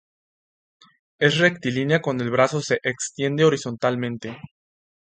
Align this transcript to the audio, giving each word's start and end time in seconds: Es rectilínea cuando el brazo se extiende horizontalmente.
Es 1.19 1.37
rectilínea 1.37 2.01
cuando 2.01 2.23
el 2.23 2.31
brazo 2.31 2.59
se 2.61 2.79
extiende 2.81 3.45
horizontalmente. 3.45 4.35